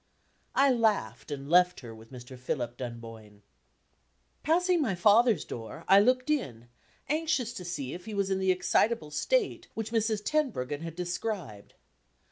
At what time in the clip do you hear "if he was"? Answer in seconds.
7.93-8.31